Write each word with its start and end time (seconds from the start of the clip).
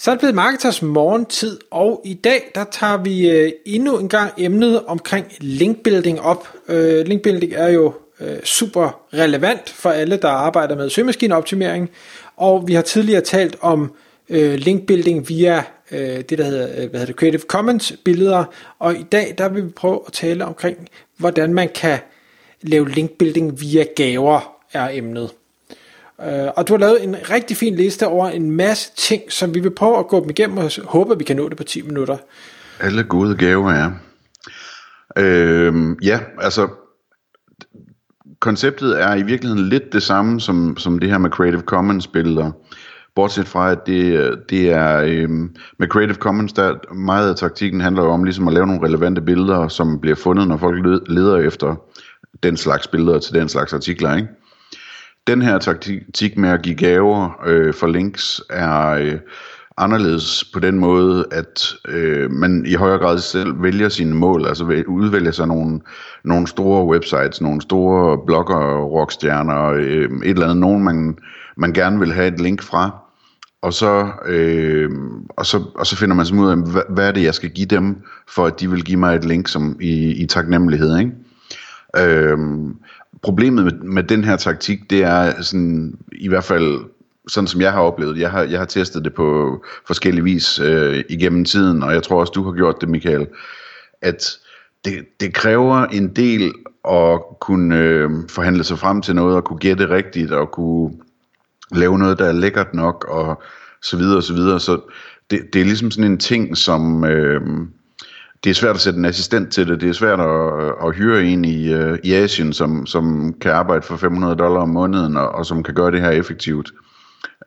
Så 0.00 0.10
er 0.10 0.14
det 0.14 0.20
blevet 0.20 0.34
Marketers 0.34 0.82
morgentid, 0.82 1.58
og 1.70 2.02
i 2.04 2.14
dag 2.14 2.50
der 2.54 2.64
tager 2.64 2.96
vi 2.96 3.30
øh, 3.30 3.52
endnu 3.66 3.98
en 3.98 4.08
gang 4.08 4.32
emnet 4.36 4.84
omkring 4.86 5.26
linkbuilding 5.40 6.20
op. 6.20 6.48
Øh, 6.68 7.06
linkbuilding 7.06 7.52
er 7.52 7.68
jo 7.68 7.92
øh, 8.20 8.42
super 8.44 9.00
relevant 9.14 9.70
for 9.70 9.90
alle, 9.90 10.16
der 10.16 10.28
arbejder 10.28 10.76
med 10.76 10.90
søgemaskineoptimering, 10.90 11.90
og 12.36 12.68
vi 12.68 12.74
har 12.74 12.82
tidligere 12.82 13.20
talt 13.20 13.56
om 13.60 13.92
øh, 14.28 14.54
linkbuilding 14.54 15.28
via 15.28 15.62
øh, 15.90 16.20
det, 16.20 16.38
der 16.38 16.44
hedder, 16.44 16.68
øh, 16.68 16.90
hvad 16.90 17.00
hedder 17.00 17.06
det, 17.06 17.16
Creative 17.16 17.42
Commons 17.48 17.92
billeder, 18.04 18.44
og 18.78 18.94
i 18.94 19.06
dag 19.12 19.34
der 19.38 19.48
vil 19.48 19.64
vi 19.64 19.70
prøve 19.70 20.00
at 20.06 20.12
tale 20.12 20.44
omkring, 20.44 20.88
hvordan 21.16 21.54
man 21.54 21.68
kan 21.74 21.98
lave 22.62 22.88
linkbuilding 22.88 23.60
via 23.60 23.84
gaver, 23.96 24.52
er 24.72 24.88
emnet. 24.92 25.30
Øh, 26.22 26.48
og 26.56 26.68
du 26.68 26.72
har 26.72 26.78
lavet 26.78 27.04
en 27.04 27.16
rigtig 27.30 27.56
fin 27.56 27.74
liste 27.74 28.06
over 28.06 28.28
en 28.28 28.50
masse 28.50 28.92
ting, 28.96 29.22
som 29.28 29.54
vi 29.54 29.60
vil 29.60 29.70
prøve 29.70 29.98
at 29.98 30.08
gå 30.08 30.20
dem 30.20 30.30
igennem, 30.30 30.58
og 30.58 30.70
håber, 30.84 31.14
vi 31.14 31.24
kan 31.24 31.36
nå 31.36 31.48
det 31.48 31.56
på 31.56 31.64
10 31.64 31.82
minutter. 31.82 32.16
Alle 32.80 33.04
gode 33.04 33.36
gaver 33.36 33.72
er. 33.72 33.90
Øh, 35.16 35.96
ja, 36.02 36.20
altså 36.40 36.68
konceptet 38.40 39.02
er 39.02 39.14
i 39.14 39.22
virkeligheden 39.22 39.68
lidt 39.68 39.92
det 39.92 40.02
samme 40.02 40.40
som, 40.40 40.76
som 40.76 40.98
det 40.98 41.10
her 41.10 41.18
med 41.18 41.30
Creative 41.30 41.60
Commons 41.60 42.06
billeder. 42.06 42.50
Bortset 43.14 43.48
fra, 43.48 43.70
at 43.70 43.86
det, 43.86 44.30
det 44.50 44.70
er 44.70 44.98
øh, 44.98 45.30
med 45.78 45.88
Creative 45.88 46.16
Commons, 46.16 46.52
der 46.52 46.94
meget 46.94 47.30
af 47.30 47.36
taktikken 47.36 47.80
handler 47.80 48.02
jo 48.02 48.10
om 48.10 48.24
ligesom 48.24 48.48
at 48.48 48.54
lave 48.54 48.66
nogle 48.66 48.86
relevante 48.86 49.20
billeder, 49.20 49.68
som 49.68 50.00
bliver 50.00 50.16
fundet, 50.16 50.48
når 50.48 50.56
folk 50.56 51.02
leder 51.08 51.36
efter 51.36 51.76
den 52.42 52.56
slags 52.56 52.88
billeder 52.88 53.18
til 53.18 53.34
den 53.34 53.48
slags 53.48 53.72
artikler, 53.72 54.16
ikke? 54.16 54.28
Den 55.28 55.42
her 55.42 55.58
taktik 55.58 56.36
med 56.36 56.50
at 56.50 56.62
give 56.62 56.74
gaver 56.74 57.40
øh, 57.46 57.74
for 57.74 57.86
links 57.86 58.42
er 58.50 58.88
øh, 58.88 59.18
anderledes 59.76 60.44
på 60.52 60.60
den 60.60 60.78
måde, 60.78 61.24
at 61.30 61.74
øh, 61.88 62.30
man 62.30 62.64
i 62.66 62.74
højere 62.74 62.98
grad 62.98 63.18
selv 63.18 63.62
vælger 63.62 63.88
sine 63.88 64.14
mål, 64.14 64.46
altså 64.46 64.84
udvælger 64.86 65.30
sig 65.30 65.46
nogle, 65.46 65.80
nogle 66.24 66.46
store 66.46 66.86
websites, 66.86 67.40
nogle 67.40 67.62
store 67.62 68.18
blogger, 68.26 68.78
rockstjerner, 68.84 69.64
øh, 69.64 70.10
et 70.24 70.30
eller 70.30 70.44
andet, 70.44 70.56
nogen 70.56 70.84
man, 70.84 71.18
man 71.56 71.72
gerne 71.72 71.98
vil 71.98 72.12
have 72.12 72.28
et 72.28 72.40
link 72.40 72.62
fra, 72.62 72.90
og 73.62 73.72
så, 73.72 74.08
øh, 74.26 74.90
og 75.36 75.46
så, 75.46 75.62
og 75.74 75.86
så 75.86 75.96
finder 75.96 76.16
man 76.16 76.26
sig 76.26 76.38
ud 76.38 76.50
af, 76.50 76.56
hvad, 76.56 76.82
hvad 76.88 77.08
er 77.08 77.12
det, 77.12 77.22
jeg 77.22 77.34
skal 77.34 77.50
give 77.50 77.66
dem, 77.66 77.96
for 78.28 78.46
at 78.46 78.60
de 78.60 78.70
vil 78.70 78.84
give 78.84 78.98
mig 78.98 79.16
et 79.16 79.24
link 79.24 79.48
som 79.48 79.76
i, 79.80 80.22
i 80.22 80.26
taknemmelighed, 80.26 80.98
ikke? 80.98 81.12
Øhm, 82.00 82.76
problemet 83.22 83.64
med, 83.64 83.72
med 83.72 84.02
den 84.02 84.24
her 84.24 84.36
taktik, 84.36 84.90
det 84.90 85.02
er 85.02 85.42
sådan, 85.42 85.98
i 86.12 86.28
hvert 86.28 86.44
fald 86.44 86.80
sådan 87.28 87.48
som 87.48 87.60
jeg 87.60 87.72
har 87.72 87.80
oplevet 87.80 88.18
Jeg 88.18 88.30
har, 88.30 88.42
jeg 88.42 88.58
har 88.58 88.66
testet 88.66 89.04
det 89.04 89.14
på 89.14 89.58
forskellige 89.86 90.24
vis 90.24 90.60
øh, 90.60 91.04
igennem 91.08 91.44
tiden, 91.44 91.82
og 91.82 91.92
jeg 91.92 92.02
tror 92.02 92.20
også, 92.20 92.32
du 92.34 92.42
har 92.44 92.52
gjort 92.52 92.80
det, 92.80 92.88
Michael, 92.88 93.26
at 94.02 94.38
det, 94.84 94.94
det 95.20 95.34
kræver 95.34 95.76
en 95.76 96.08
del 96.08 96.52
at 96.90 97.20
kunne 97.40 97.78
øh, 97.78 98.10
forhandle 98.28 98.64
sig 98.64 98.78
frem 98.78 99.02
til 99.02 99.14
noget, 99.14 99.36
og 99.36 99.44
kunne 99.44 99.58
gætte 99.58 99.88
rigtigt, 99.88 100.32
og 100.32 100.50
kunne 100.50 100.92
lave 101.72 101.98
noget, 101.98 102.18
der 102.18 102.24
er 102.24 102.32
lækkert 102.32 102.74
nok, 102.74 103.04
og 103.08 103.42
så 103.82 103.96
videre, 103.96 104.16
og 104.16 104.22
så 104.22 104.34
videre. 104.34 104.60
Så 104.60 104.80
det, 105.30 105.40
det 105.52 105.60
er 105.60 105.64
ligesom 105.64 105.90
sådan 105.90 106.10
en 106.10 106.18
ting, 106.18 106.56
som... 106.56 107.04
Øh, 107.04 107.40
det 108.44 108.50
er 108.50 108.54
svært 108.54 108.74
at 108.74 108.80
sætte 108.80 108.98
en 108.98 109.04
assistent 109.04 109.52
til 109.52 109.68
det. 109.68 109.80
Det 109.80 109.88
er 109.88 109.92
svært 109.92 110.20
at, 110.20 110.72
at 110.86 110.94
hyre 110.94 111.24
en 111.24 111.44
i, 111.44 111.74
uh, 111.74 111.98
i 112.04 112.12
Asien, 112.12 112.52
som, 112.52 112.86
som 112.86 113.34
kan 113.40 113.50
arbejde 113.50 113.82
for 113.82 113.96
500 113.96 114.36
dollar 114.36 114.60
om 114.60 114.68
måneden, 114.68 115.16
og, 115.16 115.28
og 115.28 115.46
som 115.46 115.62
kan 115.62 115.74
gøre 115.74 115.90
det 115.90 116.00
her 116.00 116.10
effektivt. 116.10 116.72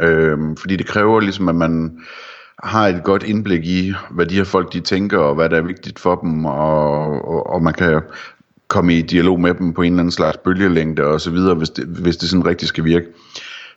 Øhm, 0.02 0.57
fordi 0.57 0.75
det 0.75 0.88
kræver 0.88 1.19
ligesom, 1.19 1.50
at 1.50 1.56
man 1.56 1.97
har 2.63 2.88
et 2.88 3.03
godt 3.03 3.24
indblik 3.24 3.66
i, 3.66 3.94
hvad 4.12 4.25
de 4.25 4.35
her 4.35 4.44
folk 4.44 4.74
de 4.74 4.79
tænker, 4.79 5.18
og 5.18 5.35
hvad 5.35 5.50
der 5.50 5.57
er 5.57 5.62
vigtigt 5.62 6.00
for 6.00 6.16
dem, 6.16 6.46
og, 6.46 7.28
og, 7.28 7.50
og 7.50 7.63
man 7.63 7.73
kan 7.73 8.02
komme 8.68 8.94
i 8.94 9.02
dialog 9.02 9.40
med 9.40 9.53
dem 9.53 9.73
på 9.73 9.81
en 9.81 9.94
eller 9.94 10.00
anden 10.00 10.12
slags 10.12 10.38
bølgelængde 10.38 11.03
og 11.03 11.22
så 11.22 11.31
videre, 11.31 11.56
hvis 11.56 11.69
det, 11.69 11.85
hvis 11.85 12.18
det 12.18 12.29
sådan 12.29 12.46
rigtig 12.46 12.68
skal 12.68 12.84
virke. 12.84 13.06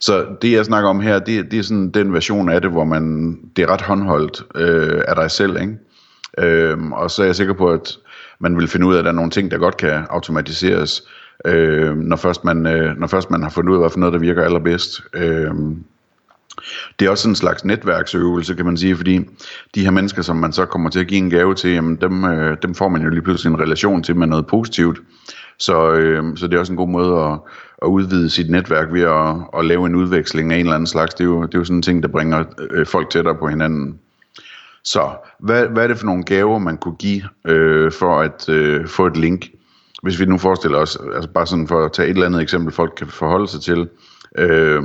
Så 0.00 0.26
det 0.42 0.52
jeg 0.52 0.64
snakker 0.64 0.90
om 0.90 1.00
her, 1.00 1.18
det, 1.18 1.50
det 1.50 1.58
er 1.58 1.62
sådan 1.62 1.90
den 1.90 2.12
version 2.12 2.48
af 2.48 2.60
det, 2.60 2.70
hvor 2.70 2.84
man, 2.84 3.34
det 3.56 3.62
er 3.62 3.72
ret 3.72 3.80
håndholdt 3.80 4.42
øh, 4.54 5.02
af 5.08 5.14
dig 5.16 5.30
selv, 5.30 5.60
ikke? 5.60 5.78
Øhm, 6.38 6.92
og 6.92 7.10
så 7.10 7.22
er 7.22 7.26
jeg 7.26 7.36
sikker 7.36 7.54
på, 7.54 7.70
at 7.70 7.96
man 8.38 8.56
vil 8.56 8.68
finde 8.68 8.86
ud 8.86 8.94
af, 8.94 8.98
at 8.98 9.04
der 9.04 9.10
er 9.10 9.14
nogle 9.14 9.30
ting, 9.30 9.50
der 9.50 9.58
godt 9.58 9.76
kan 9.76 10.06
automatiseres, 10.10 11.02
øh, 11.44 11.96
når, 11.96 12.16
først 12.16 12.44
man, 12.44 12.66
øh, 12.66 12.96
når 12.98 13.06
først 13.06 13.30
man 13.30 13.42
har 13.42 13.50
fundet 13.50 13.70
ud 13.70 13.76
af, 13.76 13.82
hvad 13.82 13.90
for 13.90 13.98
noget, 13.98 14.12
der 14.12 14.18
virker 14.18 14.42
allerbedst. 14.42 15.02
Øh, 15.14 15.50
det 16.98 17.06
er 17.06 17.10
også 17.10 17.28
en 17.28 17.34
slags 17.34 17.64
netværksøvelse, 17.64 18.54
kan 18.54 18.64
man 18.64 18.76
sige, 18.76 18.96
fordi 18.96 19.20
de 19.74 19.84
her 19.84 19.90
mennesker, 19.90 20.22
som 20.22 20.36
man 20.36 20.52
så 20.52 20.64
kommer 20.64 20.90
til 20.90 21.00
at 21.00 21.06
give 21.06 21.18
en 21.18 21.30
gave 21.30 21.54
til, 21.54 21.70
jamen 21.70 21.96
dem, 21.96 22.24
øh, 22.24 22.56
dem 22.62 22.74
får 22.74 22.88
man 22.88 23.02
jo 23.02 23.08
lige 23.08 23.22
pludselig 23.22 23.50
en 23.50 23.60
relation 23.60 24.02
til 24.02 24.16
med 24.16 24.26
noget 24.26 24.46
positivt. 24.46 25.00
Så, 25.58 25.92
øh, 25.92 26.36
så 26.36 26.46
det 26.46 26.54
er 26.54 26.60
også 26.60 26.72
en 26.72 26.76
god 26.76 26.88
måde 26.88 27.20
at, 27.20 27.38
at 27.82 27.86
udvide 27.86 28.30
sit 28.30 28.50
netværk 28.50 28.92
ved 28.92 29.02
at, 29.02 29.58
at 29.58 29.64
lave 29.64 29.86
en 29.86 29.94
udveksling 29.94 30.52
af 30.52 30.56
en 30.56 30.60
eller 30.60 30.74
anden 30.74 30.86
slags. 30.86 31.14
Det 31.14 31.24
er 31.24 31.28
jo, 31.28 31.42
det 31.42 31.54
er 31.54 31.58
jo 31.58 31.64
sådan 31.64 31.76
en 31.76 31.82
ting, 31.82 32.02
der 32.02 32.08
bringer 32.08 32.44
øh, 32.70 32.86
folk 32.86 33.10
tættere 33.10 33.34
på 33.34 33.48
hinanden. 33.48 33.98
Så 34.84 35.10
hvad, 35.40 35.66
hvad 35.66 35.82
er 35.82 35.88
det 35.88 35.98
for 35.98 36.06
nogle 36.06 36.24
gaver, 36.24 36.58
man 36.58 36.76
kunne 36.76 36.96
give 36.96 37.22
øh, 37.46 37.92
for 37.92 38.20
at 38.20 38.48
øh, 38.48 38.88
få 38.88 39.06
et 39.06 39.16
link? 39.16 39.46
Hvis 40.02 40.20
vi 40.20 40.24
nu 40.24 40.38
forestiller 40.38 40.78
os, 40.78 40.98
altså 41.14 41.30
bare 41.30 41.46
sådan 41.46 41.68
for 41.68 41.84
at 41.84 41.92
tage 41.92 42.08
et 42.08 42.14
eller 42.14 42.26
andet 42.26 42.42
eksempel, 42.42 42.72
folk 42.72 42.92
kan 42.96 43.06
forholde 43.06 43.48
sig 43.48 43.60
til. 43.60 43.88
Øh, 44.38 44.82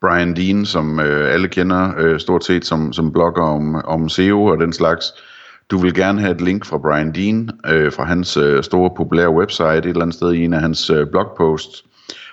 Brian 0.00 0.36
Dean, 0.36 0.64
som 0.64 1.00
øh, 1.00 1.32
alle 1.34 1.48
kender 1.48 1.92
øh, 1.98 2.20
stort 2.20 2.44
set 2.44 2.66
som, 2.66 2.92
som 2.92 3.12
blogger 3.12 3.42
om, 3.42 3.74
om 3.74 4.08
SEO 4.08 4.44
og 4.44 4.58
den 4.58 4.72
slags. 4.72 5.12
Du 5.70 5.78
vil 5.78 5.94
gerne 5.94 6.20
have 6.20 6.34
et 6.34 6.40
link 6.40 6.64
fra 6.64 6.78
Brian 6.78 7.12
Dean, 7.14 7.50
øh, 7.66 7.92
fra 7.92 8.04
hans 8.04 8.36
øh, 8.36 8.62
store 8.62 8.90
populære 8.96 9.30
website, 9.30 9.78
et 9.78 9.86
eller 9.86 10.02
andet 10.02 10.16
sted 10.16 10.32
i 10.32 10.44
en 10.44 10.54
af 10.54 10.60
hans 10.60 10.90
øh, 10.90 11.06
blogposts, 11.06 11.84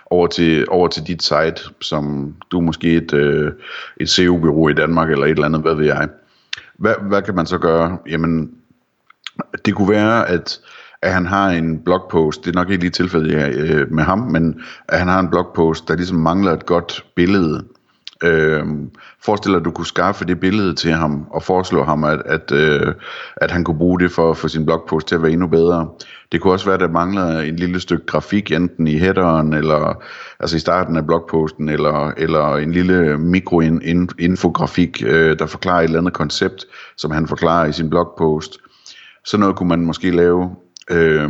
over 0.05 0.27
til, 0.27 0.65
over 0.69 0.87
til 0.87 1.07
dit 1.07 1.23
site, 1.23 1.55
som 1.81 2.35
du 2.51 2.57
er 2.57 2.61
måske 2.61 2.93
et, 2.93 3.13
øh, 3.13 3.51
et 3.97 4.09
SEO-bureau 4.09 4.69
i 4.69 4.73
Danmark, 4.73 5.11
eller 5.11 5.25
et 5.25 5.31
eller 5.31 5.45
andet, 5.45 5.61
hvad 5.61 5.75
ved 5.75 5.85
jeg. 5.85 6.09
Hvad, 6.79 6.93
hvad 7.01 7.21
kan 7.21 7.35
man 7.35 7.45
så 7.45 7.57
gøre? 7.57 7.97
Jamen, 8.09 8.51
det 9.65 9.75
kunne 9.75 9.89
være, 9.89 10.29
at, 10.29 10.59
at 11.01 11.13
han 11.13 11.25
har 11.25 11.49
en 11.49 11.83
blogpost, 11.83 12.45
det 12.45 12.55
er 12.55 12.59
nok 12.59 12.69
ikke 12.69 12.83
lige 12.83 12.91
tilfældet 12.91 13.55
øh, 13.55 13.91
med 13.91 14.03
ham, 14.03 14.19
men 14.19 14.61
at 14.87 14.99
han 14.99 15.07
har 15.07 15.19
en 15.19 15.29
blogpost, 15.29 15.87
der 15.87 15.95
ligesom 15.95 16.17
mangler 16.17 16.51
et 16.51 16.65
godt 16.65 17.05
billede. 17.15 17.65
Øh, 18.23 18.65
forestil 19.25 19.51
dig, 19.51 19.59
at 19.59 19.65
du 19.65 19.71
kunne 19.71 19.85
skaffe 19.85 20.25
det 20.25 20.39
billede 20.39 20.75
til 20.75 20.91
ham, 20.91 21.27
og 21.31 21.43
foreslå 21.43 21.83
ham, 21.83 22.03
at, 22.03 22.21
at, 22.25 22.51
øh, 22.51 22.93
at 23.37 23.51
han 23.51 23.63
kunne 23.63 23.77
bruge 23.77 23.99
det 23.99 24.11
for 24.11 24.31
at 24.31 24.37
få 24.37 24.47
sin 24.47 24.65
blogpost 24.65 25.07
til 25.07 25.15
at 25.15 25.21
være 25.21 25.31
endnu 25.31 25.47
bedre. 25.47 25.89
Det 26.31 26.41
kunne 26.41 26.53
også 26.53 26.65
være, 26.65 26.73
at 26.73 26.79
der 26.79 26.87
mangler 26.87 27.39
en 27.39 27.55
lille 27.55 27.79
stykke 27.79 28.05
grafik, 28.05 28.51
enten 28.51 28.87
i 28.87 28.97
headeren, 28.97 29.53
eller 29.53 30.03
altså 30.39 30.55
i 30.55 30.59
starten 30.59 30.97
af 30.97 31.05
blogposten, 31.05 31.69
eller, 31.69 32.11
eller 32.17 32.55
en 32.55 32.71
lille 32.71 33.17
mikroinfografik, 33.17 35.03
øh, 35.05 35.39
der 35.39 35.45
forklarer 35.45 35.79
et 35.79 35.83
eller 35.83 35.99
andet 35.99 36.13
koncept, 36.13 36.65
som 36.97 37.11
han 37.11 37.27
forklarer 37.27 37.65
i 37.65 37.71
sin 37.71 37.89
blogpost. 37.89 38.57
Så 39.25 39.37
noget 39.37 39.55
kunne 39.55 39.69
man 39.69 39.85
måske 39.85 40.11
lave. 40.11 40.55
Øh, 40.91 41.29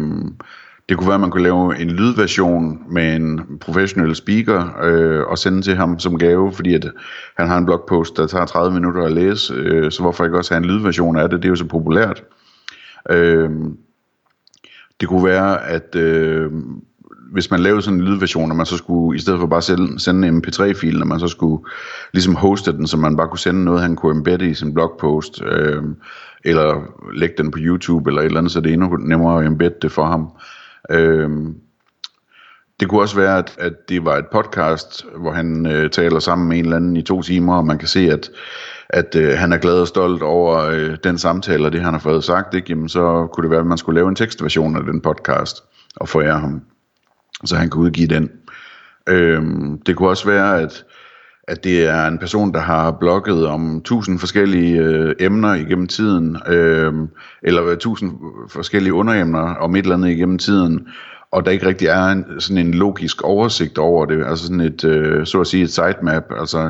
det 0.89 0.97
kunne 0.97 1.07
være, 1.07 1.15
at 1.15 1.21
man 1.21 1.31
kunne 1.31 1.44
lave 1.44 1.80
en 1.80 1.89
lydversion 1.89 2.83
med 2.89 3.15
en 3.15 3.57
professionel 3.62 4.15
speaker 4.15 4.81
øh, 4.83 5.21
og 5.27 5.38
sende 5.38 5.62
til 5.62 5.75
ham 5.75 6.00
som 6.00 6.18
gave, 6.18 6.51
fordi 6.51 6.74
at 6.74 6.91
han 7.38 7.47
har 7.47 7.57
en 7.57 7.65
blogpost, 7.65 8.18
der 8.18 8.27
tager 8.27 8.45
30 8.45 8.74
minutter 8.74 9.03
at 9.03 9.12
læse, 9.12 9.53
øh, 9.53 9.91
så 9.91 10.01
hvorfor 10.01 10.24
ikke 10.24 10.38
også 10.38 10.53
have 10.53 10.63
en 10.63 10.69
lydversion 10.69 11.18
af 11.18 11.30
det? 11.30 11.39
Det 11.39 11.45
er 11.45 11.50
jo 11.50 11.56
så 11.56 11.65
populært. 11.65 12.24
Øh, 13.09 13.50
det 15.00 15.09
kunne 15.09 15.25
være, 15.25 15.65
at 15.68 15.95
øh, 15.95 16.51
hvis 17.31 17.51
man 17.51 17.59
lavede 17.59 17.81
sådan 17.81 18.00
en 18.00 18.06
lydversion, 18.06 18.51
og 18.51 18.57
man 18.57 18.65
så 18.65 18.77
skulle, 18.77 19.18
i 19.18 19.19
stedet 19.19 19.39
for 19.39 19.47
bare 19.47 19.62
sende, 19.62 20.00
sende 20.00 20.27
en 20.27 20.44
mp3-fil, 20.45 21.00
når 21.00 21.06
man 21.06 21.19
så 21.19 21.27
skulle 21.27 21.63
ligesom 22.13 22.35
hoste 22.35 22.71
den, 22.71 22.88
så 22.88 22.97
man 22.97 23.18
bare 23.18 23.27
kunne 23.27 23.39
sende 23.39 23.63
noget, 23.63 23.81
han 23.81 23.95
kunne 23.95 24.18
embedde 24.18 24.50
i 24.50 24.53
sin 24.53 24.74
blogpost, 24.74 25.41
øh, 25.41 25.83
eller 26.44 26.81
lægge 27.13 27.35
den 27.38 27.51
på 27.51 27.57
YouTube, 27.62 28.09
eller 28.09 28.21
et 28.21 28.25
eller 28.25 28.38
andet, 28.38 28.51
så 28.51 28.62
det 28.62 28.69
er 28.69 28.74
endnu 28.74 28.97
nemmere 28.97 29.39
at 29.39 29.47
embedde 29.47 29.75
det 29.81 29.91
for 29.91 30.06
ham. 30.06 30.21
Øh, 30.21 30.62
Øhm, 30.89 31.56
det 32.80 32.89
kunne 32.89 33.01
også 33.01 33.15
være, 33.15 33.38
at, 33.38 33.56
at 33.59 33.89
det 33.89 34.06
var 34.06 34.18
et 34.18 34.27
podcast, 34.31 35.06
hvor 35.18 35.31
han 35.31 35.65
øh, 35.65 35.89
taler 35.89 36.19
sammen 36.19 36.47
med 36.50 36.57
en 36.57 36.63
eller 36.63 36.77
anden 36.77 36.97
i 36.97 37.01
to 37.01 37.21
timer, 37.21 37.56
og 37.56 37.65
man 37.65 37.77
kan 37.77 37.88
se, 37.88 38.12
at, 38.12 38.30
at 38.89 39.15
øh, 39.15 39.38
han 39.38 39.53
er 39.53 39.57
glad 39.57 39.81
og 39.81 39.88
stolt 39.88 40.24
over 40.24 40.57
øh, 40.57 40.97
den 41.03 41.18
samtale, 41.18 41.65
og 41.65 41.71
det 41.71 41.81
han 41.81 41.94
har 41.94 42.00
fået 42.00 42.24
sagt, 42.24 42.53
ikke? 42.53 42.69
Jamen, 42.69 42.89
så 42.89 43.27
kunne 43.33 43.44
det 43.44 43.51
være, 43.51 43.59
at 43.59 43.65
man 43.65 43.77
skulle 43.77 43.95
lave 43.95 44.09
en 44.09 44.15
tekstversion 44.15 44.77
af 44.77 44.83
den 44.83 45.01
podcast, 45.01 45.63
og 45.95 46.09
forære 46.09 46.39
ham, 46.39 46.62
så 47.45 47.56
han 47.56 47.69
kunne 47.69 47.83
udgive 47.83 48.07
den. 48.07 48.31
Øhm, 49.09 49.81
det 49.85 49.95
kunne 49.95 50.09
også 50.09 50.25
være, 50.25 50.62
at, 50.62 50.85
at 51.48 51.63
det 51.63 51.86
er 51.86 52.07
en 52.07 52.18
person, 52.18 52.54
der 52.54 52.60
har 52.60 52.92
blogget 52.92 53.48
om 53.48 53.81
tusind 53.86 54.19
forskellige 54.19 54.78
øh, 54.78 55.16
emner 55.19 55.54
igennem 55.54 55.88
tiden, 55.88 56.38
øh, 56.48 56.94
eller 57.44 57.66
øh, 57.66 57.78
tusind 57.78 58.12
forskellige 58.50 58.94
underemner 58.94 59.56
om 59.56 59.75
et 59.75 59.81
eller 59.81 59.95
andet 59.95 60.10
igennem 60.10 60.38
tiden, 60.38 60.88
og 61.31 61.45
der 61.45 61.51
ikke 61.51 61.68
rigtig 61.68 61.88
er 61.88 62.06
en, 62.06 62.25
sådan 62.40 62.68
en 62.68 62.74
logisk 62.74 63.22
oversigt 63.24 63.78
over 63.78 64.06
det, 64.06 64.25
altså 64.25 64.45
sådan 64.45 64.62
et, 64.62 64.84
øh, 64.84 65.25
så 65.25 65.42
at 65.42 65.48
sige 65.48 65.63
et 65.63 65.69
sitemap, 65.69 66.24
altså 66.40 66.69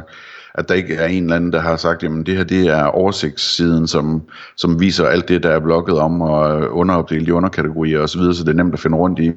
at 0.54 0.70
der 0.70 0.76
ikke 0.76 0.96
er 0.96 1.08
en 1.08 1.24
eller 1.24 1.36
anden, 1.36 1.54
der 1.54 1.60
har 1.60 1.76
sagt, 1.76 2.04
jamen 2.04 2.26
det 2.26 2.38
her 2.38 2.44
det 2.44 2.68
er 2.68 2.84
oversigtssiden, 2.84 3.88
som, 3.88 4.22
som 4.58 4.80
viser 4.80 5.06
alt 5.06 5.28
det, 5.28 5.44
der 5.44 5.50
er 5.50 5.60
blogget 5.60 6.00
om, 6.00 6.22
og 6.22 6.62
øh, 6.62 6.68
underopdelt 6.72 7.28
i 7.28 7.32
underkategorier 7.32 8.00
osv., 8.00 8.22
så, 8.22 8.34
så 8.34 8.44
det 8.44 8.50
er 8.50 8.54
nemt 8.54 8.74
at 8.74 8.80
finde 8.80 8.98
rundt 8.98 9.20
i. 9.20 9.32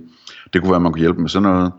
Det 0.53 0.61
kunne 0.61 0.71
være, 0.71 0.77
at 0.77 0.83
man 0.83 0.93
kunne 0.93 1.01
hjælpe 1.01 1.21
med 1.21 1.29
sådan 1.29 1.49
noget. 1.49 1.73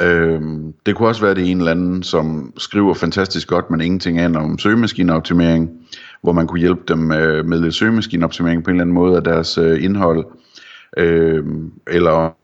Øh, 0.00 0.42
det 0.86 0.96
kunne 0.96 1.08
også 1.08 1.20
være 1.22 1.34
det 1.34 1.50
en 1.50 1.58
eller 1.58 1.70
anden, 1.70 2.02
som 2.02 2.52
skriver 2.56 2.94
fantastisk 2.94 3.48
godt, 3.48 3.70
men 3.70 3.80
ingenting 3.80 4.18
aner 4.18 4.40
om 4.40 4.58
søgemaskineoptimering, 4.58 5.70
hvor 6.22 6.32
man 6.32 6.46
kunne 6.46 6.60
hjælpe 6.60 6.82
dem 6.88 7.12
øh, 7.12 7.44
med 7.44 7.60
lidt 7.60 7.74
søgemaskineoptimering 7.74 8.64
på 8.64 8.70
en 8.70 8.76
eller 8.76 8.84
anden 8.84 8.94
måde 8.94 9.16
af 9.16 9.24
deres 9.24 9.58
øh, 9.58 9.84
indhold. 9.84 10.26
Øh, 10.96 11.44
eller 11.86 12.34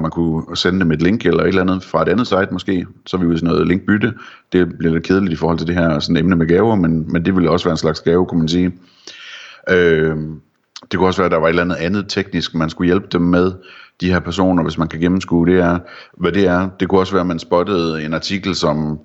man 0.00 0.10
kunne 0.10 0.56
sende 0.56 0.80
dem 0.80 0.92
et 0.92 1.02
link 1.02 1.26
eller 1.26 1.42
et 1.42 1.48
eller 1.48 1.62
andet 1.62 1.84
fra 1.84 2.02
et 2.02 2.08
andet 2.08 2.26
site 2.26 2.48
måske, 2.52 2.86
så 3.06 3.16
er 3.16 3.20
vi 3.20 3.26
ude 3.26 3.38
i 3.38 3.44
noget 3.44 3.66
linkbytte. 3.66 4.14
Det 4.52 4.78
bliver 4.78 4.92
lidt 4.92 5.04
kedeligt 5.04 5.32
i 5.32 5.36
forhold 5.36 5.58
til 5.58 5.66
det 5.66 5.74
her 5.74 5.98
sådan 5.98 6.16
emne 6.16 6.36
med 6.36 6.46
gaver, 6.46 6.74
men, 6.74 7.12
men 7.12 7.24
det 7.24 7.34
ville 7.34 7.50
også 7.50 7.66
være 7.66 7.72
en 7.72 7.78
slags 7.78 8.00
gave, 8.00 8.26
kunne 8.26 8.38
man 8.38 8.48
sige. 8.48 8.72
Øh, 9.70 10.16
det 10.90 10.98
kunne 10.98 11.08
også 11.08 11.20
være, 11.20 11.26
at 11.26 11.32
der 11.32 11.38
var 11.38 11.46
et 11.46 11.50
eller 11.50 11.62
andet 11.62 11.76
andet 11.76 12.08
teknisk, 12.08 12.54
man 12.54 12.70
skulle 12.70 12.88
hjælpe 12.88 13.06
dem 13.12 13.22
med, 13.22 13.52
de 14.00 14.12
her 14.12 14.20
personer, 14.20 14.62
hvis 14.62 14.78
man 14.78 14.88
kan 14.88 15.00
gennemskue 15.00 15.46
det 15.46 15.60
er, 15.60 15.78
hvad 16.16 16.32
det 16.32 16.46
er. 16.46 16.68
Det 16.80 16.88
kunne 16.88 17.00
også 17.00 17.12
være, 17.12 17.20
at 17.20 17.26
man 17.26 17.38
spottede 17.38 18.04
en 18.04 18.14
artikel, 18.14 18.54
som 18.54 18.98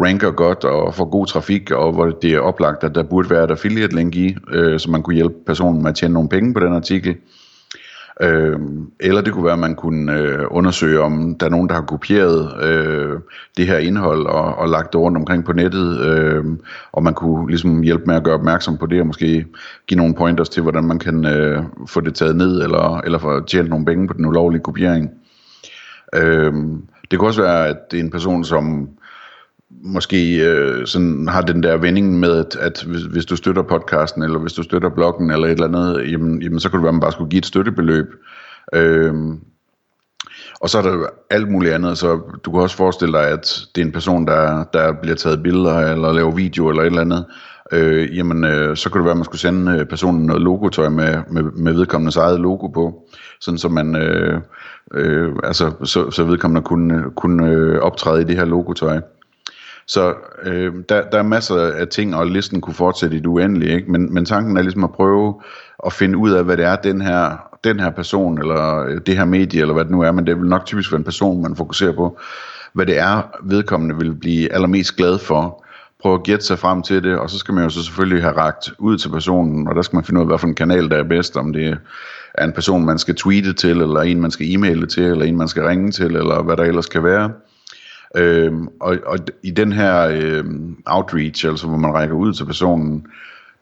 ranker 0.00 0.30
godt 0.30 0.64
og 0.64 0.94
får 0.94 1.04
god 1.10 1.26
trafik, 1.26 1.70
og 1.70 1.92
hvor 1.92 2.06
det 2.06 2.32
er 2.32 2.40
oplagt, 2.40 2.84
at 2.84 2.94
der 2.94 3.02
burde 3.02 3.30
være 3.30 3.44
et 3.44 3.50
affiliate 3.50 3.96
link 3.96 4.16
i, 4.16 4.36
øh, 4.52 4.80
så 4.80 4.90
man 4.90 5.02
kunne 5.02 5.16
hjælpe 5.16 5.34
personen 5.46 5.82
med 5.82 5.90
at 5.90 5.96
tjene 5.96 6.14
nogle 6.14 6.28
penge 6.28 6.54
på 6.54 6.60
den 6.60 6.74
artikel. 6.74 7.16
Øh, 8.20 8.58
eller 9.00 9.20
det 9.20 9.32
kunne 9.32 9.44
være, 9.44 9.52
at 9.52 9.58
man 9.58 9.74
kunne 9.74 10.18
øh, 10.18 10.44
undersøge, 10.50 11.00
om 11.00 11.34
der 11.40 11.46
er 11.46 11.50
nogen, 11.50 11.68
der 11.68 11.74
har 11.74 11.82
kopieret 11.82 12.64
øh, 12.64 13.20
det 13.56 13.66
her 13.66 13.78
indhold 13.78 14.26
og, 14.26 14.54
og 14.54 14.68
lagt 14.68 14.92
det 14.92 15.00
rundt 15.00 15.18
omkring 15.18 15.44
på 15.44 15.52
nettet, 15.52 16.00
øh, 16.00 16.44
og 16.92 17.02
man 17.02 17.14
kunne 17.14 17.48
ligesom 17.48 17.82
hjælpe 17.82 18.04
med 18.06 18.14
at 18.14 18.24
gøre 18.24 18.34
opmærksom 18.34 18.78
på 18.78 18.86
det, 18.86 19.00
og 19.00 19.06
måske 19.06 19.46
give 19.86 19.98
nogle 19.98 20.14
pointers 20.14 20.48
til, 20.48 20.62
hvordan 20.62 20.84
man 20.84 20.98
kan 20.98 21.24
øh, 21.24 21.62
få 21.86 22.00
det 22.00 22.14
taget 22.14 22.36
ned, 22.36 22.62
eller, 22.62 23.00
eller 23.00 23.18
få 23.18 23.40
tjent 23.40 23.68
nogle 23.68 23.84
penge 23.84 24.08
på 24.08 24.14
den 24.14 24.26
ulovlige 24.26 24.62
kopiering. 24.62 25.10
Øh, 26.14 26.52
det 27.10 27.18
kunne 27.18 27.28
også 27.28 27.42
være, 27.42 27.68
at 27.68 27.76
det 27.90 28.00
er 28.00 28.04
en 28.04 28.10
person, 28.10 28.44
som 28.44 28.88
måske 29.70 30.46
øh, 30.46 30.86
sådan 30.86 31.28
har 31.28 31.40
den 31.40 31.62
der 31.62 31.76
vending 31.76 32.20
med, 32.20 32.38
at, 32.38 32.56
at 32.56 32.82
hvis, 32.82 33.02
hvis 33.02 33.26
du 33.26 33.36
støtter 33.36 33.62
podcasten, 33.62 34.22
eller 34.22 34.38
hvis 34.38 34.52
du 34.52 34.62
støtter 34.62 34.88
bloggen, 34.88 35.30
eller 35.30 35.46
et 35.46 35.52
eller 35.52 35.68
andet, 35.68 36.12
jamen, 36.12 36.42
jamen 36.42 36.60
så 36.60 36.70
kan 36.70 36.76
det 36.76 36.82
være, 36.82 36.88
at 36.88 36.94
man 36.94 37.00
bare 37.00 37.12
skulle 37.12 37.30
give 37.30 37.38
et 37.38 37.46
støttebeløb. 37.46 38.06
Øh, 38.74 39.14
og 40.60 40.70
så 40.70 40.78
er 40.78 40.82
der 40.82 41.06
alt 41.30 41.50
muligt 41.50 41.74
andet, 41.74 41.98
så 41.98 42.20
du 42.44 42.50
kan 42.50 42.60
også 42.60 42.76
forestille 42.76 43.18
dig, 43.18 43.28
at 43.28 43.60
det 43.74 43.80
er 43.82 43.86
en 43.86 43.92
person, 43.92 44.26
der, 44.26 44.64
der 44.72 44.92
bliver 45.02 45.16
taget 45.16 45.42
billeder, 45.42 45.78
eller 45.78 46.12
laver 46.12 46.30
video, 46.30 46.68
eller 46.68 46.82
et 46.82 46.86
eller 46.86 47.00
andet, 47.00 47.24
øh, 47.72 48.16
jamen 48.16 48.44
øh, 48.44 48.76
så 48.76 48.90
kunne 48.90 48.98
det 48.98 49.04
være, 49.04 49.12
at 49.12 49.16
man 49.16 49.24
skulle 49.24 49.40
sende 49.40 49.78
øh, 49.78 49.86
personen 49.86 50.26
noget 50.26 50.42
logotøj 50.42 50.88
med, 50.88 51.18
med, 51.30 51.42
med 51.42 51.72
vedkommendes 51.72 52.16
eget 52.16 52.40
logo 52.40 52.66
på, 52.66 53.08
sådan 53.40 53.58
så 53.58 53.68
man, 53.68 53.96
øh, 53.96 54.40
øh, 54.94 55.32
altså 55.44 55.72
så, 55.84 56.10
så 56.10 56.24
vedkommende 56.24 56.62
kunne, 56.62 57.04
kunne 57.16 57.50
øh, 57.50 57.78
optræde 57.78 58.20
i 58.20 58.24
det 58.24 58.36
her 58.36 58.44
logotøj. 58.44 59.00
Så 59.88 60.14
øh, 60.42 60.74
der, 60.88 61.10
der 61.10 61.18
er 61.18 61.22
masser 61.22 61.72
af 61.72 61.88
ting, 61.88 62.16
og 62.16 62.26
listen 62.26 62.60
kunne 62.60 62.74
fortsætte 62.74 63.16
i 63.16 63.18
det 63.18 63.26
uendelige, 63.26 63.74
ikke? 63.74 63.90
Men, 63.90 64.14
men 64.14 64.24
tanken 64.24 64.56
er 64.56 64.62
ligesom 64.62 64.84
at 64.84 64.92
prøve 64.92 65.40
at 65.86 65.92
finde 65.92 66.18
ud 66.18 66.30
af, 66.30 66.44
hvad 66.44 66.56
det 66.56 66.64
er, 66.64 66.76
den 66.76 67.00
her, 67.00 67.48
den 67.64 67.80
her 67.80 67.90
person, 67.90 68.38
eller 68.38 68.84
øh, 68.84 69.00
det 69.06 69.16
her 69.16 69.24
medie, 69.24 69.60
eller 69.60 69.74
hvad 69.74 69.84
det 69.84 69.92
nu 69.92 70.00
er, 70.00 70.12
men 70.12 70.26
det 70.26 70.36
vil 70.36 70.48
nok 70.48 70.66
typisk 70.66 70.92
være 70.92 70.98
en 70.98 71.04
person, 71.04 71.42
man 71.42 71.56
fokuserer 71.56 71.92
på, 71.92 72.18
hvad 72.72 72.86
det 72.86 72.98
er, 72.98 73.22
vedkommende 73.42 73.96
vil 73.96 74.14
blive 74.14 74.52
allermest 74.52 74.96
glad 74.96 75.18
for, 75.18 75.64
prøve 76.02 76.14
at 76.14 76.22
gætte 76.22 76.44
sig 76.44 76.58
frem 76.58 76.82
til 76.82 77.02
det, 77.02 77.18
og 77.18 77.30
så 77.30 77.38
skal 77.38 77.54
man 77.54 77.64
jo 77.64 77.70
så 77.70 77.84
selvfølgelig 77.84 78.22
have 78.22 78.36
ragt 78.36 78.72
ud 78.78 78.98
til 78.98 79.08
personen, 79.08 79.68
og 79.68 79.74
der 79.74 79.82
skal 79.82 79.96
man 79.96 80.04
finde 80.04 80.20
ud 80.20 80.22
af, 80.22 80.28
hvad 80.28 80.38
for 80.38 80.46
en 80.46 80.54
kanal, 80.54 80.88
der 80.90 80.96
er 80.96 81.08
bedst, 81.08 81.36
om 81.36 81.52
det 81.52 81.76
er 82.34 82.44
en 82.44 82.52
person, 82.52 82.84
man 82.84 82.98
skal 82.98 83.14
tweete 83.14 83.52
til, 83.52 83.80
eller 83.80 84.00
en, 84.00 84.20
man 84.20 84.30
skal 84.30 84.46
e-maile 84.46 84.86
til, 84.86 85.02
eller 85.02 85.24
en, 85.24 85.36
man 85.36 85.48
skal 85.48 85.62
ringe 85.62 85.90
til, 85.90 86.16
eller 86.16 86.42
hvad 86.42 86.56
der 86.56 86.64
ellers 86.64 86.86
kan 86.86 87.04
være. 87.04 87.30
Øhm, 88.14 88.68
og, 88.80 88.96
og 89.06 89.18
i 89.42 89.50
den 89.50 89.72
her 89.72 90.08
øhm, 90.12 90.76
outreach, 90.86 91.46
altså 91.46 91.66
hvor 91.66 91.78
man 91.78 91.94
rækker 91.94 92.14
ud 92.14 92.32
til 92.32 92.44
personen, 92.44 93.06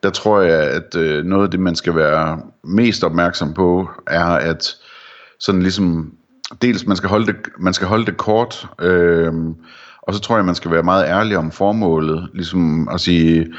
der 0.02 0.10
tror 0.10 0.40
jeg, 0.40 0.60
at 0.60 0.96
øh, 0.96 1.24
noget 1.24 1.44
af 1.44 1.50
det, 1.50 1.60
man 1.60 1.74
skal 1.74 1.94
være 1.94 2.40
mest 2.64 3.04
opmærksom 3.04 3.54
på, 3.54 3.90
er 4.06 4.24
at 4.24 4.76
sådan 5.38 5.62
ligesom, 5.62 6.12
dels 6.62 6.86
man 6.86 6.96
skal 6.96 7.08
holde 7.08 7.26
det, 7.26 7.36
man 7.58 7.74
skal 7.74 7.86
holde 7.86 8.06
det 8.06 8.16
kort, 8.16 8.68
øhm, 8.80 9.54
og 10.02 10.14
så 10.14 10.20
tror 10.20 10.36
jeg, 10.36 10.44
man 10.44 10.54
skal 10.54 10.70
være 10.70 10.82
meget 10.82 11.06
ærlig 11.06 11.36
om 11.36 11.50
formålet, 11.50 12.28
ligesom 12.34 12.88
at 12.88 13.00
sige, 13.00 13.52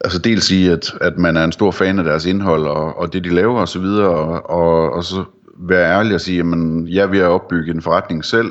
altså 0.00 0.18
dels 0.18 0.44
sige, 0.44 0.72
at, 0.72 0.94
at 1.00 1.18
man 1.18 1.36
er 1.36 1.44
en 1.44 1.52
stor 1.52 1.70
fan 1.70 1.98
af 1.98 2.04
deres 2.04 2.26
indhold, 2.26 2.66
og, 2.66 2.98
og 2.98 3.12
det 3.12 3.24
de 3.24 3.34
laver 3.34 3.60
osv., 3.60 3.84
og, 3.84 4.50
og, 4.50 4.92
og 4.92 5.04
så 5.04 5.24
være 5.58 5.98
ærlig 5.98 6.14
og 6.14 6.20
sige, 6.20 6.36
jamen, 6.36 6.88
jeg 6.88 7.10
vil 7.10 7.22
opbygge 7.22 7.70
en 7.70 7.82
forretning 7.82 8.24
selv, 8.24 8.50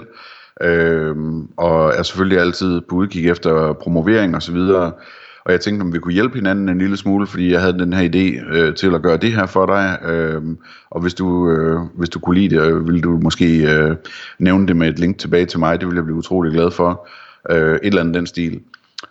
Øhm, 0.62 1.48
og 1.58 1.94
er 1.96 2.04
selvfølgelig 2.04 2.40
altid 2.40 2.82
på 2.82 2.96
udkig 2.96 3.30
efter 3.30 3.74
promovering 3.74 4.36
og 4.36 4.42
så 4.42 4.52
videre. 4.52 4.92
Og 5.46 5.52
jeg 5.52 5.62
tænkte, 5.62 5.82
om 5.82 5.94
vi 5.94 6.00
kunne 6.00 6.14
hjælpe 6.14 6.36
hinanden 6.36 6.70
en 6.70 6.78
lille 6.78 6.98
smule, 6.98 7.28
fordi 7.28 7.52
jeg 7.52 7.62
havde 7.62 7.80
den 7.80 7.94
her 7.94 8.10
idé 8.10 8.56
øh, 8.56 8.76
til 8.76 8.96
at 8.96 9.02
gøre 9.02 9.18
det 9.18 9.32
her 9.32 9.46
for 9.46 9.66
dig. 9.66 9.98
Øh, 10.06 10.42
og 10.90 11.02
hvis 11.02 11.14
du, 11.14 11.52
øh, 11.52 11.80
hvis 11.98 12.10
du 12.10 12.20
kunne 12.20 12.40
lide 12.40 12.56
det, 12.56 12.62
øh, 12.62 12.88
ville 12.88 13.02
du 13.02 13.20
måske 13.24 13.74
øh, 13.74 13.96
nævne 14.40 14.68
det 14.68 14.76
med 14.76 14.90
et 14.90 15.00
link 15.00 15.18
tilbage 15.18 15.46
til 15.46 15.60
mig. 15.60 15.80
Det 15.80 15.88
ville 15.88 15.98
jeg 15.98 16.06
blive 16.06 16.18
utrolig 16.18 16.54
glad 16.54 16.72
for. 16.72 17.08
Øh, 17.50 17.76
et 17.76 17.80
eller 17.84 18.02
andet 18.02 18.16
den 18.16 18.28
stil. 18.28 18.62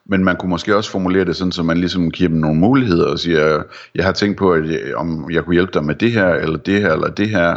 Men 0.06 0.24
man 0.24 0.36
kunne 0.36 0.50
måske 0.50 0.76
også 0.76 0.90
formulere 0.90 1.24
det 1.24 1.36
sådan, 1.36 1.52
så 1.52 1.62
man 1.62 1.78
ligesom 1.78 2.10
giver 2.10 2.28
dem 2.28 2.38
nogle 2.38 2.60
muligheder 2.60 3.06
og 3.06 3.18
siger, 3.18 3.62
jeg 3.94 4.04
har 4.04 4.12
tænkt 4.12 4.38
på, 4.38 4.52
at 4.52 4.70
jeg, 4.70 4.94
om 4.96 5.30
jeg 5.30 5.44
kunne 5.44 5.54
hjælpe 5.54 5.72
dig 5.74 5.84
med 5.84 5.94
det 5.94 6.12
her, 6.12 6.28
eller 6.28 6.56
det 6.56 6.80
her, 6.80 6.92
eller 6.92 7.08
det 7.08 7.28
her. 7.28 7.56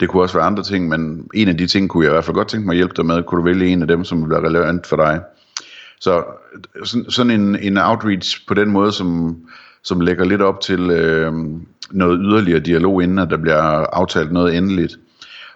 Det 0.00 0.08
kunne 0.08 0.22
også 0.22 0.38
være 0.38 0.46
andre 0.46 0.62
ting, 0.62 0.88
men 0.88 1.28
en 1.34 1.48
af 1.48 1.56
de 1.56 1.66
ting 1.66 1.88
kunne 1.88 2.04
jeg 2.04 2.10
i 2.10 2.14
hvert 2.14 2.24
fald 2.24 2.34
godt 2.34 2.48
tænke 2.48 2.66
mig 2.66 2.72
at 2.72 2.76
hjælpe 2.76 2.94
dig 2.96 3.06
med. 3.06 3.22
Kunne 3.22 3.38
du 3.38 3.44
vælge 3.44 3.66
en 3.66 3.82
af 3.82 3.88
dem, 3.88 4.04
som 4.04 4.24
bliver 4.24 4.44
relevant 4.44 4.86
for 4.86 4.96
dig? 4.96 5.20
Så 6.00 6.24
sådan 7.08 7.30
en, 7.40 7.56
en 7.56 7.78
outreach 7.78 8.46
på 8.48 8.54
den 8.54 8.70
måde, 8.70 8.92
som, 8.92 9.36
som 9.82 10.00
lægger 10.00 10.24
lidt 10.24 10.42
op 10.42 10.60
til 10.60 10.90
øh, 10.90 11.32
noget 11.90 12.20
yderligere 12.22 12.60
dialog, 12.60 13.02
inden 13.02 13.18
at 13.18 13.30
der 13.30 13.36
bliver 13.36 13.62
aftalt 13.92 14.32
noget 14.32 14.56
endeligt. 14.56 14.98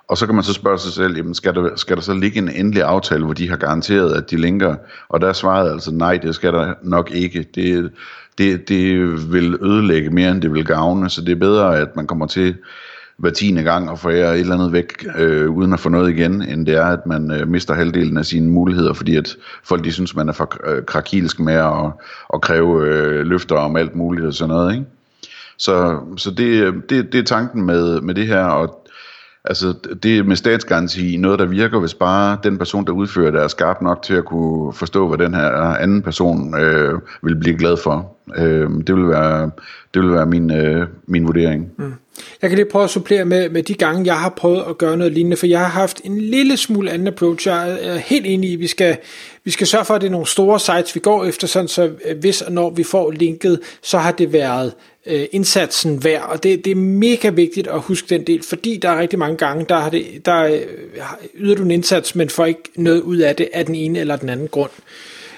Og 0.09 0.19
så 0.19 0.27
kan 0.27 0.35
man 0.35 0.45
så 0.45 0.53
spørge 0.53 0.79
sig 0.79 0.93
selv, 0.93 1.17
jamen 1.17 1.35
skal, 1.35 1.55
der, 1.55 1.77
skal 1.77 1.97
der 1.97 2.03
så 2.03 2.15
ligge 2.15 2.39
en 2.39 2.49
endelig 2.49 2.83
aftale, 2.83 3.25
hvor 3.25 3.35
de 3.35 3.49
har 3.49 3.57
garanteret, 3.57 4.13
at 4.13 4.31
de 4.31 4.37
linker? 4.37 4.77
Og 5.09 5.21
der 5.21 5.33
svarede 5.33 5.73
altså, 5.73 5.91
nej, 5.91 6.17
det 6.17 6.35
skal 6.35 6.53
der 6.53 6.75
nok 6.83 7.11
ikke. 7.11 7.47
Det, 7.55 7.91
det, 8.39 8.69
det 8.69 9.33
vil 9.33 9.59
ødelægge 9.63 10.11
mere, 10.11 10.31
end 10.31 10.43
det 10.43 10.53
vil 10.53 10.65
gavne, 10.65 11.11
så 11.11 11.21
det 11.21 11.33
er 11.33 11.37
bedre, 11.37 11.79
at 11.79 11.97
man 11.97 12.07
kommer 12.07 12.27
til 12.27 12.55
hver 13.17 13.31
tiende 13.31 13.63
gang 13.63 13.91
og 13.91 13.99
forærer 13.99 14.33
et 14.33 14.41
eller 14.41 14.55
andet 14.55 14.73
væk, 14.73 15.07
øh, 15.19 15.51
uden 15.51 15.73
at 15.73 15.81
få 15.81 15.89
noget 15.89 16.11
igen, 16.11 16.43
end 16.43 16.67
det 16.67 16.75
er, 16.75 16.85
at 16.85 17.07
man 17.07 17.31
øh, 17.31 17.49
mister 17.49 17.75
halvdelen 17.75 18.17
af 18.17 18.27
sine 18.27 18.51
muligheder, 18.51 18.93
fordi 18.93 19.17
at 19.17 19.37
folk 19.65 19.85
de 19.85 19.93
synes, 19.93 20.17
man 20.17 20.29
er 20.29 20.33
for 20.33 20.71
øh, 20.71 20.85
krakilsk 20.85 21.41
med 21.41 21.55
at, 21.55 21.93
at 22.35 22.41
kræve 22.41 22.87
øh, 22.87 23.27
løfter 23.27 23.57
om 23.57 23.77
alt 23.77 23.97
muligt 23.97 24.27
og 24.27 24.35
sådan 24.35 24.49
noget. 24.49 24.73
Ikke? 24.73 24.87
Så, 25.57 26.01
så 26.17 26.31
det, 26.31 26.75
det, 26.91 27.13
det 27.13 27.19
er 27.19 27.25
tanken 27.25 27.67
med, 27.67 28.01
med 28.01 28.15
det 28.15 28.27
her, 28.27 28.45
og 28.45 28.89
Altså 29.45 29.75
det 30.03 30.27
med 30.27 30.37
statsgaranti, 30.37 31.17
noget 31.17 31.39
der 31.39 31.47
virker, 31.47 31.81
hvis 31.81 31.95
bare 31.95 32.39
den 32.43 32.59
person, 32.59 32.87
der 32.87 32.93
udfører 32.93 33.31
det, 33.31 33.43
er 33.43 33.49
skarp 33.49 33.83
nok 33.83 34.03
til 34.03 34.15
at 34.15 34.25
kunne 34.25 34.73
forstå, 34.73 35.09
hvad 35.09 35.19
den 35.19 35.35
her 35.35 35.51
anden 35.57 36.03
person 36.03 36.61
øh, 36.61 37.01
vil 37.23 37.37
blive 37.37 37.59
glad 37.59 37.77
for. 37.77 38.17
Øh, 38.37 38.71
det 38.87 38.95
vil 38.95 39.09
være, 39.09 39.51
det 39.95 40.03
vil 40.03 40.13
være 40.13 40.27
min, 40.27 40.51
øh, 40.51 40.87
min 41.07 41.27
vurdering. 41.27 41.71
Mm. 41.79 41.93
Jeg 42.43 42.51
kan 42.51 42.57
lige 42.57 42.71
prøve 42.71 42.85
at 42.85 42.91
supplere 42.91 43.25
med, 43.25 43.49
med 43.49 43.63
de 43.63 43.75
gange, 43.75 44.07
jeg 44.07 44.21
har 44.21 44.29
prøvet 44.29 44.65
at 44.69 44.79
gøre 44.79 44.97
noget 44.97 45.13
lignende, 45.13 45.37
for 45.37 45.47
jeg 45.47 45.59
har 45.59 45.69
haft 45.69 46.01
en 46.05 46.21
lille 46.21 46.57
smule 46.57 46.91
anden 46.91 47.09
approach. 47.09 47.49
Jeg 47.49 47.79
er 47.83 47.97
helt 47.97 48.27
enig 48.27 48.51
i, 48.51 48.55
at 48.55 48.61
vi 48.61 48.67
skal, 48.67 48.97
vi 49.45 49.51
skal 49.51 49.67
sørge 49.67 49.85
for, 49.85 49.95
at 49.95 50.01
det 50.01 50.07
er 50.07 50.11
nogle 50.11 50.27
store 50.27 50.61
sites, 50.61 50.95
vi 50.95 51.01
går 51.01 51.25
efter, 51.25 51.47
sådan 51.47 51.69
så 51.69 51.91
øh, 52.05 52.19
hvis 52.19 52.43
og 52.43 52.53
når 52.53 52.71
vi 52.71 52.83
får 52.83 53.11
linket, 53.11 53.61
så 53.83 53.99
har 53.99 54.13
det 54.13 54.33
været 54.33 54.73
øh, 55.07 55.25
indsatsen 55.33 56.05
værd, 56.05 56.23
og 56.29 56.43
det, 56.43 56.65
det 56.65 56.71
er 56.71 56.77
mega 56.77 57.29
vigtigt 57.29 57.67
at 57.67 57.81
huske 57.81 58.09
den 58.09 58.27
del, 58.27 58.43
fordi 58.43 58.77
der 58.77 58.89
er 58.89 59.01
rigtig 59.01 59.19
mange 59.19 59.37
gange, 59.37 59.67
der, 59.69 59.79
har 59.79 59.91
det, 59.91 60.27
der 60.27 60.45
øh, 60.45 60.61
yder 61.35 61.55
du 61.55 61.63
en 61.63 61.71
indsats, 61.71 62.15
men 62.15 62.29
får 62.29 62.47
ikke 62.47 62.63
noget 62.77 63.01
ud 63.01 63.17
af 63.17 63.37
det 63.37 63.49
af 63.53 63.67
den 63.67 63.75
ene 63.75 63.99
eller 63.99 64.17
den 64.17 64.29
anden 64.29 64.49
grund. 64.49 64.71
Øh, 64.71 64.83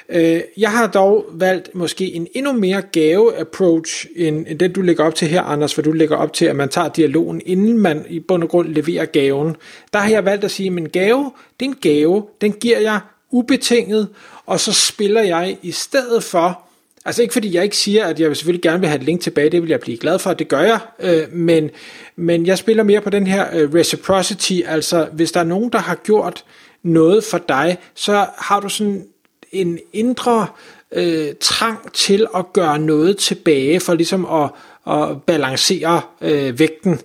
Øh, 0.08 0.40
jeg 0.56 0.70
har 0.70 0.86
dog 0.86 1.26
valgt 1.32 1.74
måske 1.74 2.12
en 2.12 2.26
endnu 2.32 2.52
mere 2.52 2.82
gave-approach, 2.82 4.06
end, 4.16 4.46
end 4.48 4.58
den 4.58 4.72
du 4.72 4.82
lægger 4.82 5.04
op 5.04 5.14
til 5.14 5.28
her, 5.28 5.42
Anders, 5.42 5.74
for 5.74 5.82
du 5.82 5.92
lægger 5.92 6.16
op 6.16 6.32
til, 6.32 6.44
at 6.44 6.56
man 6.56 6.68
tager 6.68 6.88
dialogen, 6.88 7.42
inden 7.46 7.78
man 7.78 8.04
i 8.08 8.20
bund 8.20 8.42
og 8.42 8.48
grund 8.48 8.68
leverer 8.68 9.04
gaven. 9.04 9.56
Der 9.92 9.98
har 9.98 10.10
jeg 10.10 10.24
valgt 10.24 10.44
at 10.44 10.50
sige, 10.50 10.66
at 10.66 10.72
en 10.72 10.88
gave, 10.88 11.32
det 11.60 11.66
er 11.66 11.70
en 11.70 11.78
gave, 11.80 12.26
den 12.40 12.52
giver 12.52 12.78
jeg 12.78 13.00
ubetinget, 13.30 14.08
og 14.46 14.60
så 14.60 14.72
spiller 14.72 15.22
jeg 15.22 15.56
i 15.62 15.70
stedet 15.70 16.24
for, 16.24 16.62
altså 17.04 17.22
ikke 17.22 17.32
fordi 17.32 17.54
jeg 17.54 17.64
ikke 17.64 17.76
siger, 17.76 18.04
at 18.04 18.20
jeg 18.20 18.36
selvfølgelig 18.36 18.62
gerne 18.62 18.80
vil 18.80 18.88
have 18.88 18.98
et 18.98 19.06
link 19.06 19.20
tilbage, 19.20 19.50
det 19.50 19.62
vil 19.62 19.70
jeg 19.70 19.80
blive 19.80 19.98
glad 19.98 20.18
for, 20.18 20.34
det 20.34 20.48
gør 20.48 20.60
jeg, 20.60 20.78
øh, 21.00 21.32
men, 21.32 21.70
men 22.16 22.46
jeg 22.46 22.58
spiller 22.58 22.82
mere 22.82 23.00
på 23.00 23.10
den 23.10 23.26
her 23.26 23.46
øh, 23.52 23.74
reciprocity, 23.74 24.60
altså 24.66 25.08
hvis 25.12 25.32
der 25.32 25.40
er 25.40 25.44
nogen, 25.44 25.72
der 25.72 25.78
har 25.78 25.94
gjort 25.94 26.44
noget 26.82 27.24
for 27.24 27.38
dig, 27.38 27.78
så 27.94 28.26
har 28.38 28.60
du 28.60 28.68
sådan 28.68 29.06
en 29.54 29.78
indre 29.92 30.46
øh, 30.92 31.28
trang 31.40 31.92
til 31.92 32.26
at 32.36 32.52
gøre 32.52 32.78
noget 32.78 33.16
tilbage, 33.16 33.80
for 33.80 33.94
ligesom 33.94 34.24
at, 34.24 34.50
at 34.94 35.22
balancere 35.22 36.00
øh, 36.20 36.58
vægten. 36.58 37.00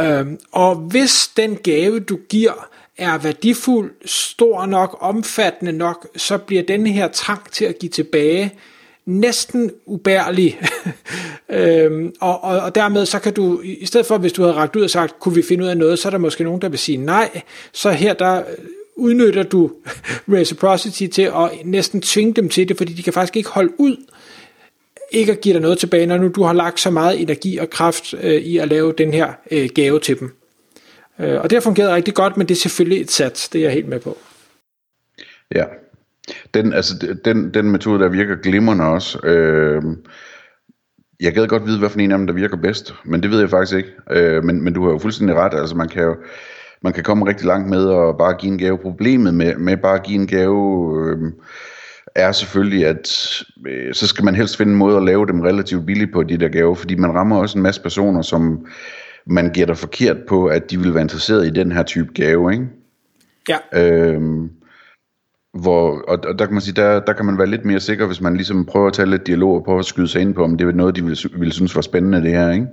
Øh, 0.00 0.26
og 0.52 0.74
hvis 0.74 1.30
den 1.36 1.56
gave, 1.56 2.00
du 2.00 2.18
giver, 2.28 2.68
er 2.98 3.18
værdifuld, 3.18 3.92
stor 4.04 4.66
nok, 4.66 4.96
omfattende 5.00 5.72
nok, 5.72 6.06
så 6.16 6.38
bliver 6.38 6.62
den 6.62 6.86
her 6.86 7.08
trang 7.08 7.52
til 7.52 7.64
at 7.64 7.78
give 7.78 7.90
tilbage 7.90 8.52
næsten 9.06 9.70
ubærlig. 9.86 10.60
øhm, 11.48 12.12
og, 12.20 12.44
og, 12.44 12.60
og 12.60 12.74
dermed 12.74 13.06
så 13.06 13.18
kan 13.18 13.34
du, 13.34 13.60
i 13.64 13.86
stedet 13.86 14.06
for 14.06 14.18
hvis 14.18 14.32
du 14.32 14.42
havde 14.42 14.54
ragt 14.54 14.76
ud 14.76 14.82
og 14.82 14.90
sagt, 14.90 15.20
kunne 15.20 15.34
vi 15.34 15.42
finde 15.42 15.64
ud 15.64 15.68
af 15.68 15.76
noget, 15.76 15.98
så 15.98 16.08
er 16.08 16.10
der 16.10 16.18
måske 16.18 16.44
nogen, 16.44 16.62
der 16.62 16.68
vil 16.68 16.78
sige 16.78 16.98
nej. 16.98 17.42
Så 17.72 17.90
her 17.90 18.12
der 18.14 18.42
udnytter 19.02 19.42
du 19.42 19.70
reciprocity 20.28 21.06
til 21.06 21.22
at 21.22 21.50
næsten 21.64 22.00
tvinge 22.00 22.34
dem 22.34 22.48
til 22.48 22.68
det, 22.68 22.76
fordi 22.76 22.92
de 22.92 23.02
kan 23.02 23.12
faktisk 23.12 23.36
ikke 23.36 23.48
holde 23.48 23.72
ud 23.78 23.96
ikke 25.12 25.32
at 25.32 25.40
give 25.40 25.54
dig 25.54 25.62
noget 25.62 25.78
tilbage, 25.78 26.06
når 26.06 26.18
nu 26.18 26.28
du 26.28 26.42
har 26.42 26.52
lagt 26.52 26.80
så 26.80 26.90
meget 26.90 27.20
energi 27.20 27.56
og 27.56 27.70
kraft 27.70 28.14
øh, 28.22 28.34
i 28.34 28.58
at 28.58 28.68
lave 28.68 28.94
den 28.98 29.14
her 29.14 29.32
øh, 29.50 29.68
gave 29.74 30.00
til 30.00 30.20
dem. 30.20 30.36
Øh, 31.20 31.40
og 31.40 31.50
det 31.50 31.56
har 31.56 31.60
fungeret 31.60 31.92
rigtig 31.92 32.14
godt, 32.14 32.36
men 32.36 32.48
det 32.48 32.54
er 32.54 32.58
selvfølgelig 32.58 33.00
et 33.00 33.10
sats, 33.10 33.48
det 33.48 33.58
er 33.58 33.62
jeg 33.62 33.72
helt 33.72 33.88
med 33.88 34.00
på. 34.00 34.18
Ja, 35.54 35.64
den, 36.54 36.72
altså, 36.72 37.16
den, 37.24 37.54
den 37.54 37.70
metode, 37.70 38.02
der 38.02 38.08
virker 38.08 38.36
glimrende 38.36 38.84
også, 38.84 39.18
øh, 39.24 39.82
jeg 41.20 41.34
gad 41.34 41.46
godt 41.46 41.66
vide, 41.66 41.78
hvad 41.78 41.88
for 41.88 41.98
en 41.98 42.12
af 42.12 42.18
dem, 42.18 42.26
der 42.26 42.34
virker 42.34 42.56
bedst, 42.56 42.94
men 43.04 43.22
det 43.22 43.30
ved 43.30 43.40
jeg 43.40 43.50
faktisk 43.50 43.76
ikke. 43.76 43.90
Øh, 44.10 44.44
men, 44.44 44.62
men 44.62 44.72
du 44.72 44.84
har 44.84 44.90
jo 44.90 44.98
fuldstændig 44.98 45.36
ret, 45.36 45.54
altså 45.54 45.76
man 45.76 45.88
kan 45.88 46.02
jo, 46.02 46.16
man 46.82 46.92
kan 46.92 47.04
komme 47.04 47.26
rigtig 47.26 47.46
langt 47.46 47.68
med 47.68 47.90
at 47.90 48.18
bare 48.18 48.34
give 48.34 48.52
en 48.52 48.58
gave. 48.58 48.78
Problemet 48.78 49.34
med, 49.34 49.56
med 49.56 49.76
bare 49.76 49.94
at 49.94 50.02
give 50.02 50.20
en 50.20 50.26
gave 50.26 50.94
øh, 51.00 51.32
er 52.14 52.32
selvfølgelig, 52.32 52.86
at 52.86 53.28
øh, 53.66 53.94
så 53.94 54.06
skal 54.06 54.24
man 54.24 54.34
helst 54.34 54.56
finde 54.56 54.72
en 54.72 54.78
måde 54.78 54.96
at 54.96 55.02
lave 55.02 55.26
dem 55.26 55.40
relativt 55.40 55.86
billigt 55.86 56.12
på 56.12 56.22
de 56.22 56.36
der 56.36 56.48
gaver, 56.48 56.74
fordi 56.74 56.94
man 56.94 57.14
rammer 57.14 57.36
også 57.36 57.58
en 57.58 57.62
masse 57.62 57.82
personer, 57.82 58.22
som 58.22 58.66
man 59.26 59.50
gætter 59.52 59.74
forkert 59.74 60.16
på, 60.28 60.46
at 60.46 60.70
de 60.70 60.78
vil 60.78 60.94
være 60.94 61.02
interesseret 61.02 61.46
i 61.46 61.50
den 61.50 61.72
her 61.72 61.82
type 61.82 62.12
gave, 62.14 62.52
ikke? 62.52 62.66
Ja. 63.48 63.58
Øhm, 63.74 64.50
hvor, 65.54 66.04
og, 66.08 66.18
og 66.24 66.38
der 66.38 66.46
kan 66.46 66.52
man 66.52 66.60
sige, 66.60 66.74
der, 66.74 67.00
der 67.00 67.12
kan 67.12 67.26
man 67.26 67.38
være 67.38 67.46
lidt 67.46 67.64
mere 67.64 67.80
sikker, 67.80 68.06
hvis 68.06 68.20
man 68.20 68.34
ligesom 68.34 68.64
prøver 68.64 68.86
at 68.86 68.92
tage 68.92 69.10
lidt 69.10 69.26
dialog 69.26 69.54
og 69.54 69.64
prøver 69.64 69.78
at 69.78 69.84
skyde 69.84 70.08
sig 70.08 70.20
ind 70.20 70.34
på, 70.34 70.44
om 70.44 70.56
det 70.56 70.68
er 70.68 70.72
noget, 70.72 70.96
de 70.96 71.04
vil, 71.04 71.18
vil 71.38 71.52
synes 71.52 71.74
var 71.74 71.82
spændende 71.82 72.22
det 72.22 72.30
her, 72.30 72.50
ikke? 72.50 72.66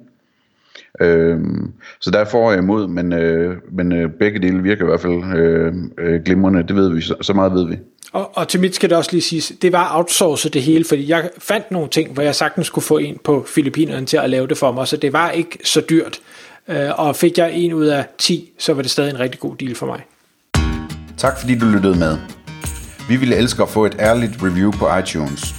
Øhm, 1.01 1.71
så 1.99 2.11
der 2.11 2.25
får 2.25 2.51
jeg 2.51 2.59
imod, 2.59 2.87
men, 2.87 3.13
øh, 3.13 3.57
men 3.71 3.91
øh, 3.91 4.09
begge 4.19 4.39
dele 4.39 4.63
virker 4.63 4.83
i 4.83 4.87
hvert 4.87 5.01
fald 5.01 5.37
øh, 5.37 5.73
øh, 5.97 6.23
glimrende, 6.23 6.63
det 6.63 6.75
ved 6.75 6.93
vi, 6.93 7.01
så, 7.01 7.15
så 7.21 7.33
meget 7.33 7.53
ved 7.53 7.67
vi. 7.67 7.77
Og, 8.13 8.37
og 8.37 8.47
til 8.47 8.59
mit 8.59 8.75
skal 8.75 8.89
det 8.89 8.97
også 8.97 9.11
lige 9.11 9.21
siges, 9.21 9.53
det 9.61 9.71
var 9.71 9.97
outsourcet 9.97 10.53
det 10.53 10.61
hele, 10.61 10.85
fordi 10.85 11.09
jeg 11.09 11.29
fandt 11.37 11.71
nogle 11.71 11.89
ting, 11.89 12.13
hvor 12.13 12.23
jeg 12.23 12.35
sagtens 12.35 12.67
skulle 12.67 12.85
få 12.85 12.97
en 12.97 13.17
på 13.23 13.45
Filippinerne 13.47 14.05
til 14.05 14.17
at 14.17 14.29
lave 14.29 14.47
det 14.47 14.57
for 14.57 14.71
mig, 14.71 14.87
så 14.87 14.97
det 14.97 15.13
var 15.13 15.31
ikke 15.31 15.57
så 15.63 15.81
dyrt. 15.89 16.19
Øh, 16.67 16.99
og 16.99 17.15
fik 17.15 17.37
jeg 17.37 17.53
en 17.53 17.73
ud 17.73 17.85
af 17.85 18.05
10, 18.17 18.51
så 18.59 18.73
var 18.73 18.81
det 18.81 18.91
stadig 18.91 19.09
en 19.09 19.19
rigtig 19.19 19.39
god 19.39 19.55
deal 19.55 19.75
for 19.75 19.85
mig. 19.85 20.01
Tak 21.17 21.39
fordi 21.39 21.57
du 21.59 21.65
lyttede 21.65 21.99
med. 21.99 22.17
Vi 23.09 23.15
ville 23.15 23.35
elske 23.35 23.63
at 23.63 23.69
få 23.69 23.85
et 23.85 23.95
ærligt 23.99 24.31
review 24.43 24.71
på 24.71 24.87
iTunes. 24.97 25.58